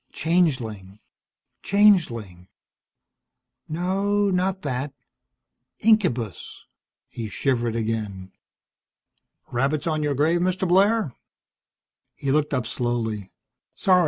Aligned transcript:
Changeling, 0.11 0.97
changeling 1.61 2.47
No, 3.69 4.31
not 4.31 4.63
that. 4.63 4.93
Incubus! 5.77 6.65
He 7.07 7.29
shivered 7.29 7.75
again. 7.75 8.31
"Rabbits 9.51 9.85
on 9.85 10.01
your 10.01 10.15
grave, 10.15 10.39
Mr. 10.41 10.67
Blair?" 10.67 11.13
He 12.15 12.31
looked 12.31 12.51
up 12.51 12.65
slowly. 12.65 13.29
"Sorry. 13.75 13.99